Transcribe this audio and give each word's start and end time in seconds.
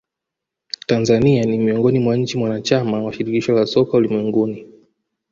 tanzania 0.87 1.43
ni 1.43 1.57
miongoni 1.57 1.99
mwa 1.99 2.17
nchi 2.17 2.37
mwanachama 2.37 3.03
wa 3.03 3.13
shirikisho 3.13 3.53
la 3.53 3.65
soka 3.65 3.97
ulimwenguni 3.97 4.65